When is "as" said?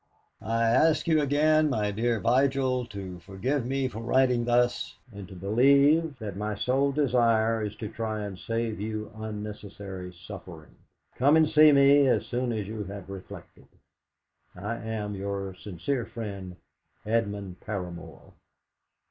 12.07-12.25, 12.51-12.65